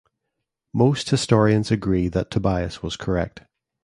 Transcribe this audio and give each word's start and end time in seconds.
Most 0.73 1.11
historians 1.11 1.69
agree 1.69 2.07
that 2.07 2.31
Tobias 2.31 2.81
was 2.81 2.97
correct. 2.97 3.41